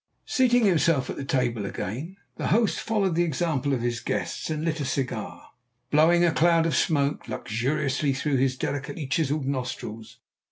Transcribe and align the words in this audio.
Seating 0.25 0.65
himself 0.65 1.11
at 1.11 1.15
the 1.15 1.23
table 1.23 1.63
again, 1.63 2.17
the 2.37 2.47
host 2.47 2.79
followed 2.79 3.13
the 3.13 3.21
example 3.21 3.71
of 3.71 3.81
his 3.83 3.99
guests 3.99 4.49
and 4.49 4.65
lit 4.65 4.79
a 4.79 4.83
cigar, 4.85 5.49
blowing 5.91 6.25
a 6.25 6.31
cloud 6.31 6.65
of 6.65 6.75
smoke 6.75 7.27
luxuriously 7.27 8.11
through 8.11 8.37
his 8.37 8.57
delicately 8.57 9.05
chiselled 9.05 9.45
nostrils. 9.45 10.17